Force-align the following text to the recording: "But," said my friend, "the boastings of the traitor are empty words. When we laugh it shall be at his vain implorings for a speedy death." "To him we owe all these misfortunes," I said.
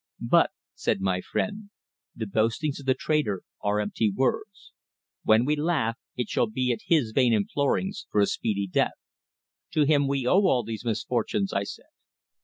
"But," 0.31 0.49
said 0.73 0.99
my 0.99 1.21
friend, 1.21 1.69
"the 2.15 2.25
boastings 2.25 2.79
of 2.79 2.87
the 2.87 2.95
traitor 2.95 3.43
are 3.61 3.79
empty 3.79 4.11
words. 4.11 4.71
When 5.21 5.45
we 5.45 5.55
laugh 5.55 5.99
it 6.15 6.27
shall 6.27 6.47
be 6.47 6.71
at 6.71 6.79
his 6.87 7.11
vain 7.11 7.33
implorings 7.33 8.07
for 8.09 8.19
a 8.19 8.25
speedy 8.25 8.65
death." 8.65 8.97
"To 9.73 9.83
him 9.83 10.07
we 10.07 10.25
owe 10.25 10.47
all 10.47 10.63
these 10.63 10.83
misfortunes," 10.83 11.53
I 11.53 11.65
said. 11.65 11.85